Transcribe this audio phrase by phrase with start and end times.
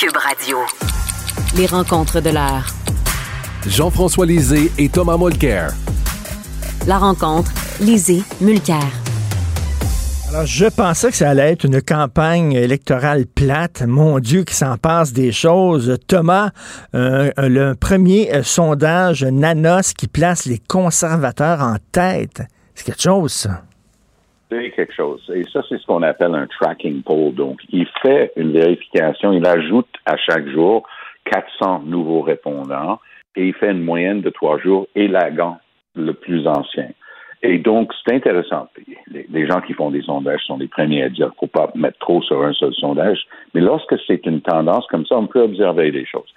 [0.00, 0.56] Cube Radio.
[1.58, 2.64] Les rencontres de l'heure.
[3.66, 5.74] Jean-François Lisée et Thomas Mulcair.
[6.86, 7.50] La rencontre,
[7.82, 8.88] Lisée, Mulcair.
[10.30, 13.82] Alors, je pensais que ça allait être une campagne électorale plate.
[13.82, 15.98] Mon Dieu, qui s'en passe des choses.
[16.06, 16.48] Thomas,
[16.94, 22.40] euh, le premier euh, sondage Nanos qui place les conservateurs en tête.
[22.74, 23.64] C'est quelque chose, ça.
[24.50, 25.22] Quelque chose.
[25.32, 27.34] Et ça, c'est ce qu'on appelle un tracking poll.
[27.34, 30.82] Donc, il fait une vérification, il ajoute à chaque jour
[31.26, 32.98] 400 nouveaux répondants
[33.36, 35.58] et il fait une moyenne de trois jours élagant
[35.94, 36.88] le plus ancien.
[37.42, 38.68] Et donc, c'est intéressant.
[39.06, 41.70] Les, gens qui font des sondages sont les premiers à dire qu'il ne faut pas
[41.74, 43.26] mettre trop sur un seul sondage.
[43.54, 46.28] Mais lorsque c'est une tendance comme ça, on peut observer des choses.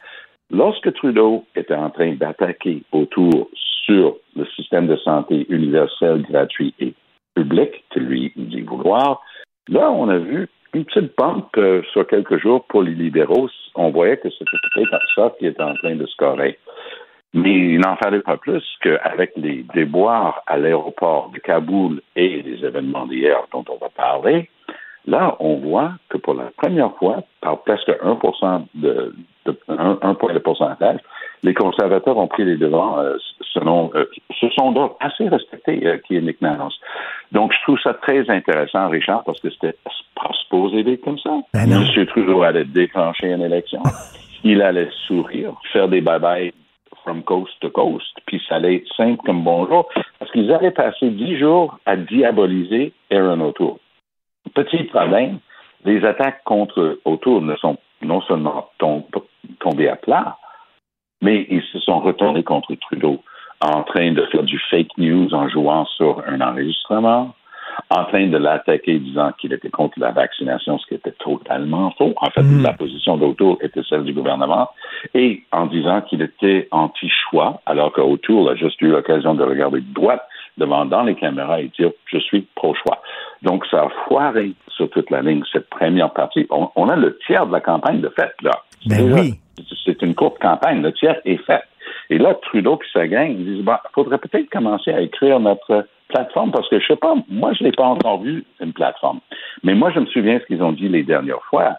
[0.50, 3.50] Lorsque Trudeau était en train d'attaquer autour
[3.86, 6.94] sur le système de santé universel, gratuit et
[7.36, 9.22] public, que lui dit vouloir,
[9.68, 13.50] là, on a vu une petite pente euh, sur quelques jours pour les libéraux.
[13.76, 16.58] On voyait que c'était peut-être ça qui était en train de scorer.
[17.34, 22.64] Mais il n'en fallait pas plus qu'avec les déboires à l'aéroport de Kaboul et les
[22.64, 24.50] événements d'hier dont on va parler,
[25.08, 30.34] là, on voit que pour la première fois, par presque 1 de, de un, point
[30.34, 31.00] de pourcentage,
[31.44, 33.18] les conservateurs ont pris les devants euh,
[33.54, 34.06] selon euh,
[34.40, 36.80] ce sondage assez respecté euh, qui est Nick Nance.
[37.32, 39.76] Donc, je trouve ça très intéressant, Richard, parce que c'était
[40.16, 41.32] pas supposé d'être comme ça.
[41.54, 42.06] Ben M.
[42.08, 43.82] Trudeau allait déclencher une élection.
[44.44, 46.52] il allait sourire, faire des bye-bye
[47.04, 51.10] from coast to coast, puis ça allait être simple comme bonjour, parce qu'ils allaient passer
[51.10, 53.76] dix jours à diaboliser Aaron O'Toole.
[54.54, 55.40] Petit problème,
[55.84, 58.70] les attaques contre O'Toole ne sont non seulement
[59.60, 60.38] tombées à plat,
[61.24, 63.24] mais ils se sont retournés contre Trudeau
[63.62, 67.34] en train de faire du fake news en jouant sur un enregistrement,
[67.90, 72.14] en train de l'attaquer disant qu'il était contre la vaccination, ce qui était totalement faux.
[72.18, 72.62] En fait, Mm.
[72.62, 74.70] la position d'Autour était celle du gouvernement,
[75.14, 79.94] et en disant qu'il était anti-choix, alors qu'Autour a juste eu l'occasion de regarder de
[79.94, 80.24] droite
[80.58, 83.02] devant dans les caméras et dire je suis pro-choix.
[83.42, 86.48] Donc, ça a foiré sur toute la ligne, cette première partie.
[86.50, 88.52] On, on a le tiers de la campagne de fait, là.
[88.86, 89.34] Ben oui.
[89.86, 91.64] C'est une courte campagne, le tiers est fait.
[92.10, 95.86] Et là, Trudeau qui sa gang, ils disent, il faudrait peut-être commencer à écrire notre
[96.10, 99.20] plateforme parce que je sais pas, moi, je n'ai pas encore vu une plateforme.
[99.64, 101.76] Mais moi, je me souviens ce qu'ils ont dit les dernières fois.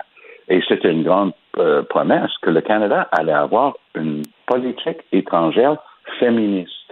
[0.49, 5.77] Et c'était une grande euh, promesse que le Canada allait avoir une politique étrangère
[6.19, 6.84] féministe.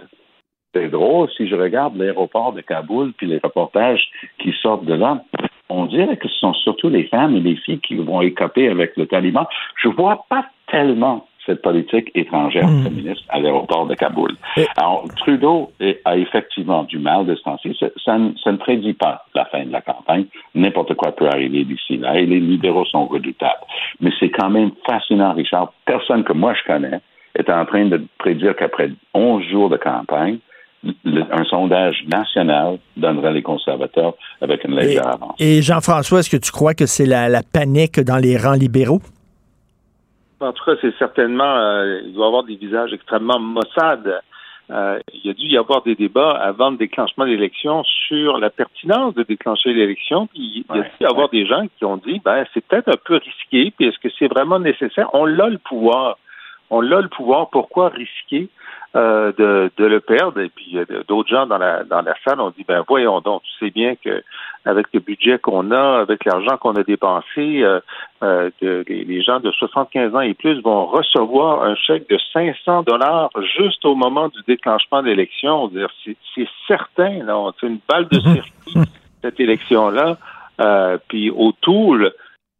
[0.73, 4.03] C'est drôle, si je regarde l'aéroport de Kaboul puis les reportages
[4.39, 5.23] qui sortent de là,
[5.69, 8.97] on dirait que ce sont surtout les femmes et les filles qui vont écoper avec
[8.97, 9.45] le taliban.
[9.81, 12.83] Je vois pas tellement cette politique étrangère Mm.
[12.83, 14.31] féministe à l'aéroport de Kaboul.
[14.57, 15.71] Et- Alors, Trudeau
[16.05, 17.77] a effectivement du mal de ce temps-ci.
[17.79, 20.25] Ça, ça ne prédit pas la fin de la campagne.
[20.55, 23.59] N'importe quoi peut arriver d'ici là et les libéraux sont redoutables.
[23.99, 25.73] Mais c'est quand même fascinant, Richard.
[25.85, 26.99] Personne que moi je connais
[27.35, 30.37] est en train de prédire qu'après 11 jours de campagne,
[31.03, 35.35] le- un sondage national donnerait les conservateurs avec une Et, légère avance.
[35.39, 39.01] et Jean-François, est-ce que tu crois que c'est la, la panique dans les rangs libéraux?
[40.39, 44.19] En tout cas, c'est certainement, euh, il doit y avoir des visages extrêmement maussades.
[44.71, 48.37] Euh, il y a dû y avoir des débats avant le déclenchement de l'élection sur
[48.39, 50.27] la pertinence de déclencher l'élection.
[50.27, 51.39] Puis il y a Ouais, dû y avoir ouais.
[51.39, 53.71] des gens qui ont dit, ben c'est peut-être un peu risqué.
[53.77, 55.09] Puis est-ce que c'est vraiment nécessaire?
[55.13, 56.17] On l'a le pouvoir.
[56.75, 57.49] On l'a le pouvoir.
[57.51, 58.49] Pourquoi risquer
[58.95, 60.39] euh, de, de le perdre?
[60.41, 63.65] Et puis d'autres gens dans la dans la salle ont dit, ben voyons donc, tu
[63.65, 64.23] sais bien que
[64.65, 67.79] avec le budget qu'on a, avec l'argent qu'on a dépensé, euh,
[68.23, 72.83] euh, les, les gens de 75 ans et plus vont recevoir un chèque de 500
[72.83, 75.69] dollars juste au moment du déclenchement de l'élection.
[76.03, 78.73] C'est- certain, là, c'est une balle de circuit
[79.23, 80.17] cette élection-là.
[81.09, 81.97] Puis autour,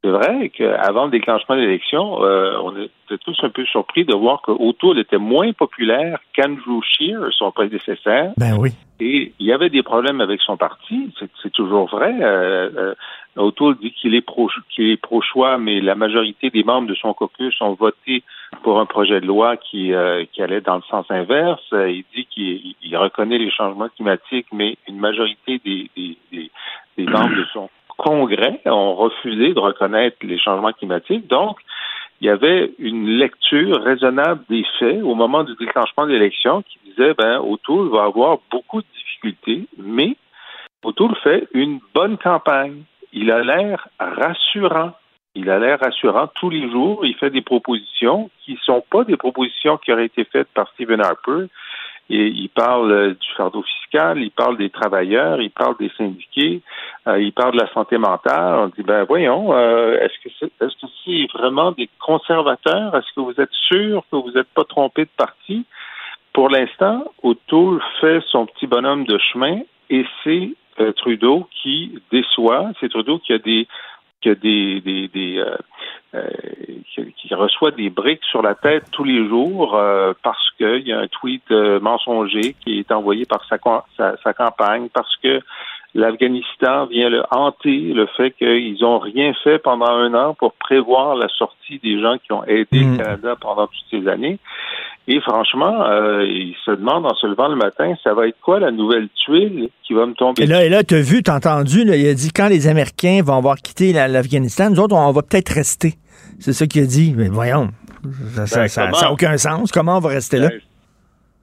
[0.03, 4.13] c'est vrai qu'avant le déclenchement de l'élection, euh, on était tous un peu surpris de
[4.13, 8.33] voir qu'Autour était moins populaire qu'Andrew Scheer, son prédécesseur.
[8.35, 8.71] Ben oui.
[8.99, 12.13] Et il y avait des problèmes avec son parti, c'est- toujours vrai.
[12.21, 12.95] Euh, euh,
[13.35, 16.95] O'Toole dit qu'il est pro qu'il est pro choix, mais la majorité des membres de
[16.95, 18.23] son caucus ont voté
[18.63, 21.61] pour un projet de loi qui euh, qui allait dans le sens inverse.
[21.73, 26.51] Euh, Il dit qu'il il reconnaît les changements climatiques, mais une majorité des, des, des,
[26.97, 31.28] des membres de son congrès ont refusé de reconnaître les changements climatiques.
[31.28, 31.57] Donc,
[32.22, 36.80] il y avait une lecture raisonnable des faits au moment du déclenchement de l'élection qui
[36.86, 40.16] disait ben O'Toole va avoir beaucoup de difficultés, mais
[40.84, 42.84] O'Toole fait une bonne campagne.
[43.12, 44.94] Il a l'air rassurant.
[45.36, 47.06] Il a l'air rassurant tous les jours.
[47.06, 50.69] Il fait des propositions qui ne sont pas des propositions qui auraient été faites par
[50.74, 51.48] Stephen Harper.
[52.09, 56.61] Il parle du fardeau fiscal, il parle des travailleurs, il parle des syndiqués,
[57.07, 58.55] il parle de la santé mentale.
[58.59, 62.94] On dit ben voyons, est-ce que c'est est-ce que c'est vraiment des conservateurs?
[62.95, 65.65] Est-ce que vous êtes sûr que vous n'êtes pas trompé de parti?
[66.33, 70.49] Pour l'instant, O'Toole fait son petit bonhomme de chemin et c'est
[70.97, 72.71] Trudeau qui déçoit.
[72.79, 73.67] C'est Trudeau qui a des
[74.29, 75.57] euh,
[76.15, 76.29] euh,
[77.17, 80.99] qui, reçoit des briques sur la tête tous les jours euh, parce qu'il y a
[80.99, 85.41] un tweet mensonger qui est envoyé par sa, sa campagne, parce que
[85.95, 91.16] l'Afghanistan vient le hanter le fait qu'ils n'ont rien fait pendant un an pour prévoir
[91.16, 92.98] la sortie des gens qui ont aidé le hmm.
[92.98, 94.40] Canada pendant toutes ces années.
[95.07, 98.60] Et franchement, euh, il se demande en se levant le matin, ça va être quoi
[98.60, 100.44] la nouvelle tuile qui va me tomber?
[100.44, 102.68] Et là, et là tu as vu, tu as entendu, il a dit quand les
[102.68, 105.95] Américains vont avoir quitté l'Afghanistan, nous autres, on va peut-être rester.
[106.40, 107.13] C'est ça qu'il a dit.
[107.18, 107.69] Mais voyons,
[108.45, 109.72] ça n'a ben, aucun sens.
[109.72, 110.50] Comment on va rester là?
[110.50, 110.60] Ben,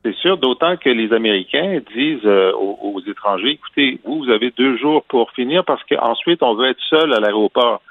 [0.02, 4.50] c'est sûr, d'autant que les Américains disent euh, aux, aux, étrangers, écoutez, vous, vous avez
[4.50, 7.82] deux jours pour finir parce qu'ensuite, on veut être seul à l'aéroport.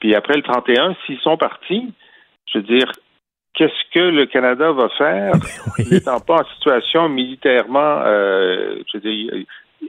[0.00, 1.92] Puis après le 31, s'ils sont partis,
[2.46, 2.90] je veux dire,
[3.54, 5.32] qu'est-ce que le Canada va faire
[5.90, 9.44] n'étant pas en situation militairement, euh, je veux dire,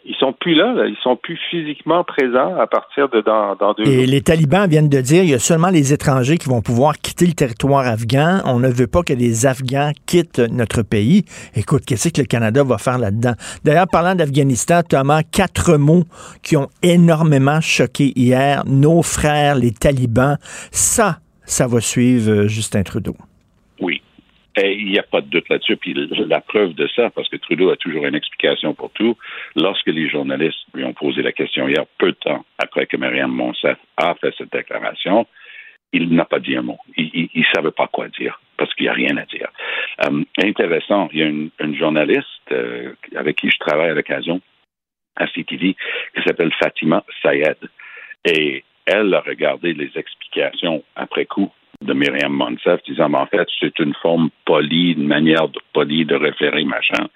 [0.05, 4.05] ils sont plus là, ils sont plus physiquement présents à partir de dans, deux Et
[4.05, 7.25] les talibans viennent de dire il y a seulement les étrangers qui vont pouvoir quitter
[7.25, 8.41] le territoire afghan.
[8.45, 11.25] On ne veut pas que les Afghans quittent notre pays.
[11.55, 13.33] Écoute, qu'est-ce que le Canada va faire là-dedans?
[13.63, 16.03] D'ailleurs, parlant d'Afghanistan, Thomas, quatre mots
[16.41, 18.63] qui ont énormément choqué hier.
[18.65, 20.37] Nos frères, les talibans.
[20.71, 23.15] Ça, ça va suivre euh, Justin Trudeau.
[24.55, 25.77] Et il n'y a pas de doute là-dessus.
[25.77, 29.17] Puis la preuve de ça, parce que Trudeau a toujours une explication pour tout,
[29.55, 33.31] lorsque les journalistes lui ont posé la question hier, peu de temps après que Marianne
[33.31, 35.25] Monsef a fait cette déclaration,
[35.91, 36.77] il n'a pas dit un mot.
[36.97, 39.49] Il ne savait pas quoi dire, parce qu'il n'y a rien à dire.
[40.05, 44.41] Euh, intéressant, il y a une, journaliste euh, avec qui je travaille à l'occasion
[45.15, 45.75] à CTV
[46.15, 47.57] qui s'appelle Fatima Sayed.
[48.25, 51.51] Et elle a regardé les explications après coup
[51.81, 56.15] de Myriam Monsef disant, en fait, c'est une forme polie, une manière de, polie de
[56.15, 57.07] référer, machin.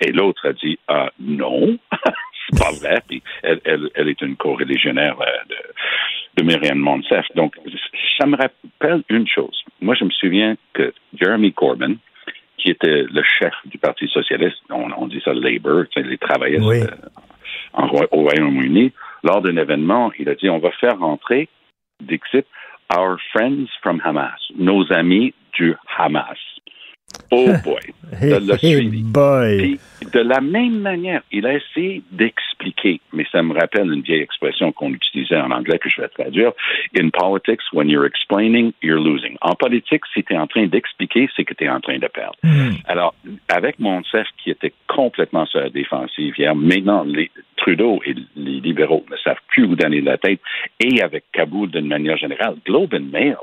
[0.00, 3.02] Et l'autre a dit, ah, non, c'est pas vrai.
[3.06, 7.26] Puis elle, elle, est une co-religionnaire euh, de, de Myriam Monsef.
[7.34, 7.56] Donc,
[8.18, 9.62] ça me rappelle une chose.
[9.80, 11.96] Moi, je me souviens que Jeremy Corbyn,
[12.58, 16.86] qui était le chef du Parti socialiste, on, dit ça Labour, les travailleurs euh,
[18.10, 21.48] au Royaume-Uni, lors d'un événement, il a dit on va faire rentrer,
[22.00, 22.46] Dixit,
[22.96, 26.38] our friends from Hamas, nos amis du Hamas.
[27.30, 27.80] Oh boy,
[29.02, 29.78] boy.
[30.12, 34.72] de la même manière, il a essayé d'expliquer, mais ça me rappelle une vieille expression
[34.72, 36.52] qu'on utilisait en anglais que je vais traduire.
[36.96, 39.36] In politics, when you're explaining, you're losing.
[39.40, 42.06] En politique, si tu es en train d'expliquer, c'est que tu es en train de
[42.06, 42.36] perdre.
[42.42, 42.74] Hmm.
[42.86, 43.14] Alors,
[43.48, 49.06] avec Monsef qui était complètement sur la défensive hier, maintenant, les, Trudeau et les libéraux
[49.10, 50.40] ne savent plus où donner la tête,
[50.80, 53.36] et avec Kaboul d'une manière générale, Globe and Mail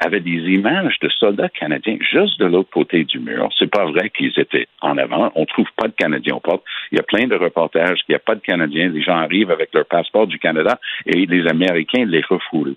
[0.00, 3.48] avait des images de soldats canadiens juste de l'autre côté du mur.
[3.58, 5.32] C'est pas vrai qu'ils étaient en avant.
[5.34, 6.64] On trouve pas de Canadiens au portes.
[6.90, 8.88] Il y a plein de reportages qu'il n'y a pas de Canadiens.
[8.88, 12.74] Les gens arrivent avec leur passeport du Canada et les Américains les refoulent.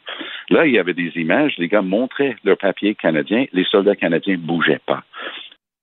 [0.50, 1.56] Là, il y avait des images.
[1.58, 3.46] Les gars montraient leur papier canadien.
[3.54, 5.04] Les soldats canadiens bougeaient pas.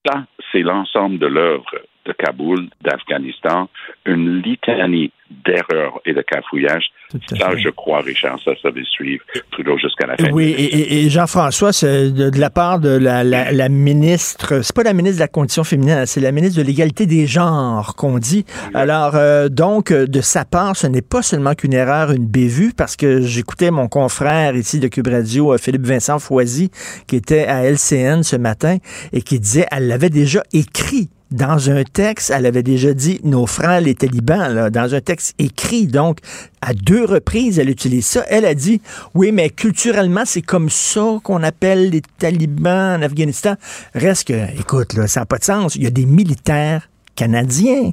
[0.06, 3.68] Ça, c'est l'ensemble de l'œuvre de Kaboul, d'Afghanistan,
[4.06, 5.12] une litanie
[5.44, 6.84] d'erreurs et de cafouillage.
[7.28, 10.30] Ça, je crois, Richard, ça, ça va suivre Trudeau jusqu'à la fin.
[10.32, 15.22] Oui, et, Jean-François, de, la part de la, la, ministre, c'est pas la ministre de
[15.22, 18.44] la Condition féminine, c'est la ministre de l'égalité des genres qu'on dit.
[18.74, 22.96] Alors, euh, donc, de sa part, ce n'est pas seulement qu'une erreur, une bévue, parce
[22.96, 26.70] que j'écoutais mon confrère ici de Cube Radio, euh, Philippe Vincent Foisy,
[27.06, 28.78] qui était à LCN ce matin,
[29.12, 33.46] et qui disait, elle l'avait déjà écrit dans un texte, elle avait déjà dit nos
[33.46, 35.86] frères les talibans, là, dans un texte écrit.
[35.86, 36.18] Donc,
[36.60, 38.24] à deux reprises, elle utilise ça.
[38.28, 38.80] Elle a dit,
[39.14, 43.54] oui, mais culturellement, c'est comme ça qu'on appelle les talibans en Afghanistan.
[43.94, 45.74] Reste que, écoute, là, ça n'a pas de sens.
[45.76, 47.90] Il y a des militaires canadiens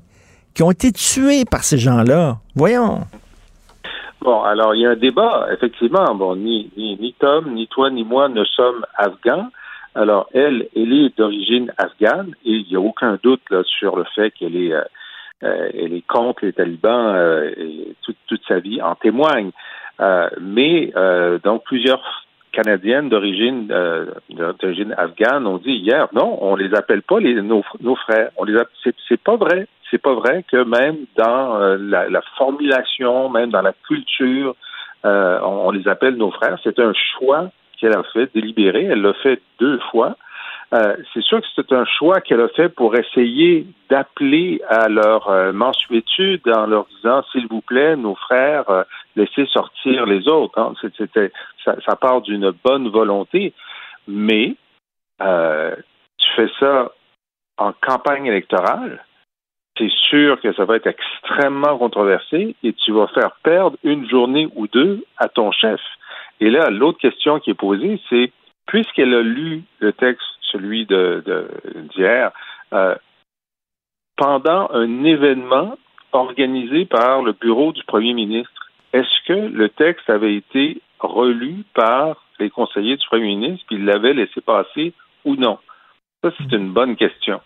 [0.53, 2.37] qui ont été tués par ces gens-là.
[2.55, 3.01] Voyons.
[4.21, 6.13] Bon, alors il y a un débat, effectivement.
[6.13, 9.47] Bon, ni, ni, ni Tom, ni toi, ni moi ne sommes afghans.
[9.95, 14.03] Alors, elle, elle est d'origine afghane et il n'y a aucun doute là, sur le
[14.15, 14.83] fait qu'elle est, euh,
[15.43, 19.51] euh, elle est contre les talibans euh, et toute, toute, sa vie en témoigne.
[20.39, 20.93] mais
[21.43, 23.67] donc plusieurs Canadiennes d'origine
[24.29, 28.31] d'origine afghane ont dit hier non, on les appelle pas les nos, nos frères.
[28.37, 28.57] On les
[29.07, 29.67] c'est pas vrai.
[29.91, 34.55] C'est pas vrai que même dans la, la, formulation, même dans la culture,
[35.03, 36.57] on, on les appelle nos frères.
[36.63, 38.85] C'est un choix qu'elle a fait délibéré.
[38.85, 40.15] Elle l'a fait deux fois.
[40.73, 45.29] euh, c'est sûr que c'est un choix qu'elle a fait pour essayer d'appeler à leur
[45.29, 48.83] euh, mensuétude en leur disant, s'il vous plaît, nos frères, euh,
[49.15, 50.59] laissez sortir les autres.
[50.59, 50.73] Hein.
[51.65, 53.53] Ça, part d'une bonne volonté,
[54.07, 54.55] mais
[55.19, 56.91] tu fais ça
[57.57, 59.03] en campagne électorale,
[59.77, 64.47] c'est sûr que ça va être extrêmement controversé et tu vas faire perdre une journée
[64.55, 65.79] ou deux à ton chef.
[66.39, 68.31] Et là, l'autre question qui est posée, c'est
[68.65, 71.23] puisqu'elle a lu le texte, celui de,
[71.95, 72.31] d'hier,
[72.73, 72.95] euh,
[74.15, 75.77] pendant un événement
[76.11, 82.25] organisé par le bureau du premier ministre, est-ce que le texte avait été relu par
[82.39, 84.93] les conseillers du premier ministre, puis il l'avait laissé passer
[85.25, 85.59] ou non?
[86.23, 87.41] Ça, c'est une bonne question.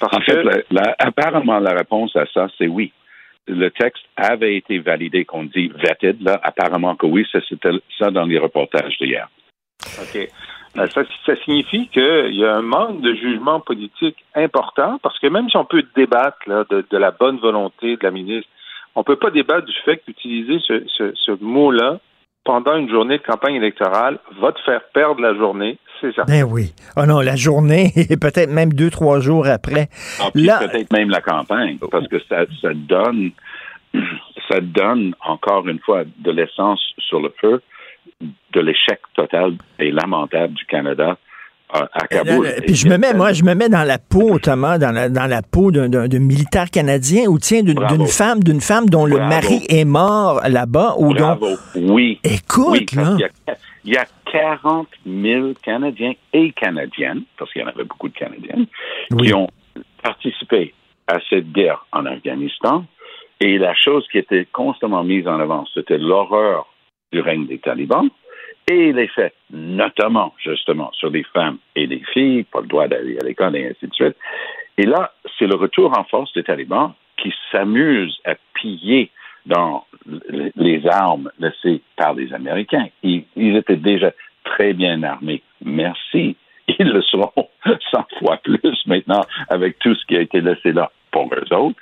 [0.00, 0.66] en fait,
[0.98, 2.92] apparemment, la réponse à ça, c'est oui.
[3.48, 8.24] Le texte avait été validé, qu'on dit vetted, là, apparemment que oui, c'était ça dans
[8.24, 9.28] les reportages d'hier.
[10.00, 10.28] OK.
[10.76, 15.26] Euh, ça, ça, signifie qu'il y a un manque de jugement politique important, parce que
[15.26, 18.48] même si on peut débattre de, la bonne volonté de la ministre,
[18.94, 22.00] on ne peut pas débattre du fait qu'utiliser ce, ce, mot-là
[22.48, 26.24] pendant une journée de campagne électorale va te faire perdre la journée, c'est ça.
[26.24, 26.72] Ben oui.
[26.96, 29.88] Oh non, la journée, et peut-être même deux, trois jours après.
[30.18, 30.60] Ah, Là...
[30.60, 33.32] Peut-être même la campagne, parce que ça, ça donne
[34.48, 37.60] ça donne encore une fois de l'essence sur le feu
[38.22, 41.18] de l'échec total et lamentable du Canada
[41.70, 42.48] à Kaboul.
[42.64, 45.26] puis je me mets, moi, je me mets dans la peau, Thomas, dans la, dans
[45.26, 49.84] la peau d'un militaire canadien ou tiens, d'une femme, d'une femme dont le mari est
[49.84, 51.38] mort là-bas ou dont.
[51.76, 52.20] Oui.
[52.24, 53.16] Écoute, là.
[53.84, 58.14] Il y, a, 40 000 Canadiens et Canadiennes, parce qu'il y en avait beaucoup de
[58.14, 58.66] Canadiennes,
[59.18, 59.48] qui ont
[60.02, 60.74] participé
[61.06, 62.84] à cette guerre en Afghanistan.
[63.40, 66.66] Et la chose qui était constamment mise en avant, c'était l'horreur
[67.12, 68.10] du règne des talibans
[68.70, 73.18] et les faits, notamment justement sur les femmes et les filles, pas le droit d'aller
[73.20, 74.16] à l'école et ainsi de suite.
[74.76, 79.10] Et là, c'est le retour en force des talibans qui s'amusent à piller
[79.46, 79.84] dans
[80.56, 82.88] les armes laissées par les Américains.
[83.02, 84.12] Ils, ils étaient déjà
[84.44, 85.42] très bien armés.
[85.64, 86.36] Merci.
[86.78, 90.90] Ils le seront 100 fois plus maintenant avec tout ce qui a été laissé là
[91.10, 91.76] pour eux autres.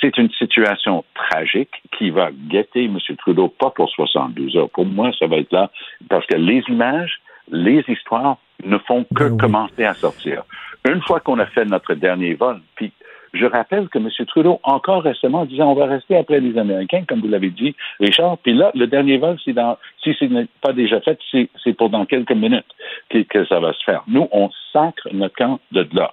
[0.00, 2.98] C'est une situation tragique qui va guetter M.
[3.18, 4.70] Trudeau, pas pour 72 heures.
[4.70, 5.70] Pour moi, ça va être là,
[6.08, 7.20] parce que les images,
[7.50, 10.42] les histoires ne font que ben commencer à sortir.
[10.88, 12.92] Une fois qu'on a fait notre dernier vol, puis
[13.36, 14.08] je rappelle que M.
[14.26, 18.38] Trudeau, encore récemment, disait on va rester après les Américains, comme vous l'avez dit, Richard.
[18.38, 22.32] Puis là, le dernier vol, si ce n'est pas déjà fait, c'est pour dans quelques
[22.32, 22.66] minutes
[23.10, 24.02] que, que, ça va se faire.
[24.08, 26.12] Nous, on sacre notre camp de là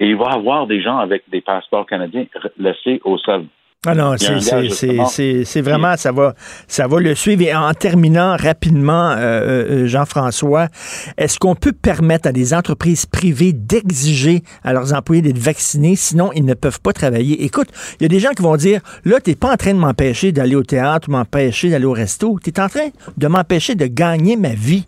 [0.00, 2.24] et il va avoir des gens avec des passeports canadiens
[2.58, 3.44] laissés au sol.
[3.86, 6.34] Ah non, c'est vraiment, ça va,
[6.68, 7.40] ça va le suivre.
[7.40, 10.68] Et en terminant rapidement, euh, euh, Jean-François,
[11.16, 16.30] est-ce qu'on peut permettre à des entreprises privées d'exiger à leurs employés d'être vaccinés, sinon
[16.34, 17.42] ils ne peuvent pas travailler?
[17.42, 17.68] Écoute,
[17.98, 19.78] il y a des gens qui vont dire, là, tu n'es pas en train de
[19.78, 23.76] m'empêcher d'aller au théâtre ou m'empêcher d'aller au resto, tu es en train de m'empêcher
[23.76, 24.84] de gagner ma vie.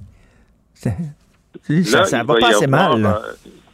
[0.75, 3.01] Ça, ça, va pas assez mal.
[3.01, 3.23] Là.
[3.25, 3.33] Euh,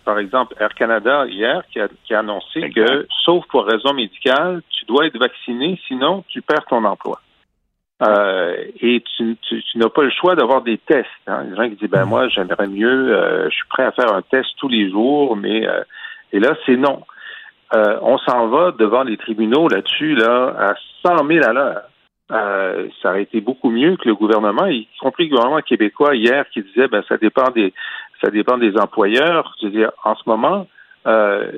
[0.09, 4.63] par exemple, Air Canada hier qui a, qui a annoncé que, sauf pour raison médicale,
[4.71, 7.21] tu dois être vacciné, sinon tu perds ton emploi.
[8.03, 11.09] Euh, et tu, tu, n'as pas le choix d'avoir des tests.
[11.27, 11.45] Hein.
[11.51, 14.23] Les gens qui disent ben moi j'aimerais mieux, euh, je suis prêt à faire un
[14.23, 15.83] test tous les jours, mais euh,
[16.33, 17.03] et là c'est non.
[17.75, 20.75] on s'en va devant les tribunaux là-dessus là à
[21.07, 21.83] 100 000 à l'heure.
[22.31, 26.63] Ça aurait été beaucoup mieux que le gouvernement, y compris le gouvernement québécois hier qui
[26.63, 27.73] disait ben ça dépend des
[28.23, 29.55] ça dépend des employeurs.
[29.61, 30.67] Je veux dire, en ce moment,
[31.07, 31.53] euh,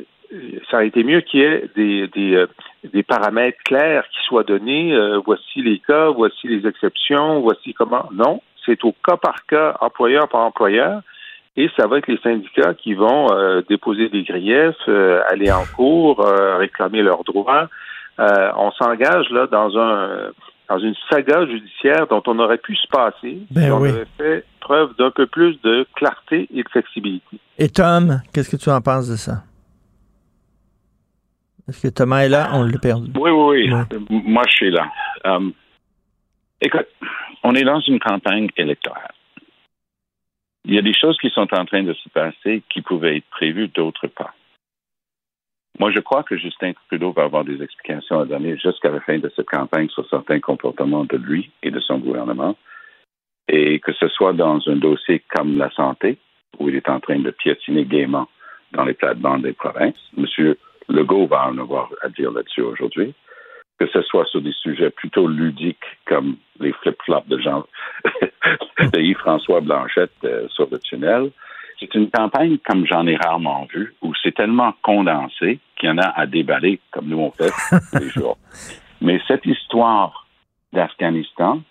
[0.70, 2.46] ça a été mieux qu'il y ait des, des, euh,
[2.92, 4.92] des, paramètres clairs qui soient donnés.
[4.92, 8.08] Euh, voici les cas, voici les exceptions, voici comment.
[8.12, 11.00] Non, c'est au cas par cas, employeur par employeur.
[11.56, 13.26] Et ça va être les syndicats qui vont
[13.68, 14.88] déposer des griefs,
[15.28, 17.68] aller en cours, réclamer leurs droits.
[18.18, 20.30] on s'engage là dans un
[20.70, 24.44] dans une saga judiciaire dont on aurait pu se passer ben si on avait fait
[24.60, 27.38] preuve d'un peu plus de clarté et de flexibilité.
[27.58, 29.42] Et Tom, qu'est-ce que tu en penses de ça?
[31.68, 32.50] Est-ce que Thomas est là?
[32.52, 33.10] On l'a perdu.
[33.16, 34.22] Oui, oui, oui.
[34.24, 34.86] Moi, je suis là.
[35.24, 35.52] Um,
[36.60, 36.86] écoute,
[37.42, 39.14] on est dans une campagne électorale.
[40.64, 43.30] Il y a des choses qui sont en train de se passer qui pouvaient être
[43.30, 44.34] prévues, d'autres pas.
[45.80, 49.16] Moi, je crois que Justin Trudeau va avoir des explications à donner jusqu'à la fin
[49.16, 52.54] de cette campagne sur certains comportements de lui et de son gouvernement.
[53.48, 56.18] Et que ce soit dans un dossier comme la santé,
[56.58, 58.28] où il est en train de piétiner gaiement
[58.72, 59.96] dans les plates-bandes des provinces.
[60.18, 60.54] M.
[60.90, 63.14] Legault va en avoir à dire là-dessus aujourd'hui.
[63.78, 67.64] Que ce soit sur des sujets plutôt ludiques comme les flip-flops de Jean
[68.92, 71.30] de Yves-François Blanchette euh, sur le tunnel,
[71.80, 75.98] c'est une campagne comme j'en ai rarement vu, où c'est tellement condensé qu'il y en
[75.98, 77.50] a à déballer, comme nous on fait
[77.92, 78.36] tous les jours.
[79.00, 80.28] Mais cette histoire
[80.72, 81.62] d'Afghanistan,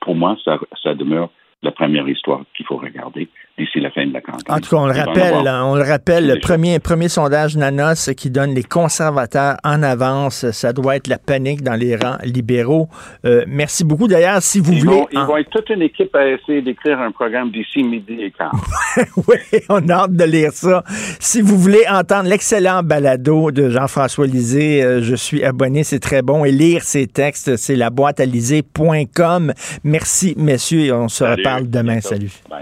[0.00, 1.30] pour moi, ça, ça demeure
[1.64, 3.28] la première histoire qu'il faut regarder
[3.58, 4.42] d'ici la fin de la campagne.
[4.48, 8.30] En tout cas, on le rappelle, on le rappelle, le premier, premier sondage Nanos qui
[8.30, 12.88] donne les conservateurs en avance, ça doit être la panique dans les rangs libéraux.
[13.24, 14.08] Euh, merci beaucoup.
[14.08, 14.96] D'ailleurs, si vous ils voulez...
[14.96, 18.30] Vont, ils vont être toute une équipe à essayer d'écrire un programme d'ici midi et
[18.32, 18.52] quart.
[19.28, 19.36] oui,
[19.68, 20.82] on a hâte de lire ça.
[21.20, 26.22] Si vous voulez entendre l'excellent balado de Jean-François Lisée, euh, je suis abonné, c'est très
[26.22, 28.24] bon, et lire ses textes, c'est la boîte à
[29.84, 31.42] Merci, messieurs, et on se Salut.
[31.56, 32.00] Reparle demain.
[32.00, 32.20] Salut.
[32.20, 32.52] Bye.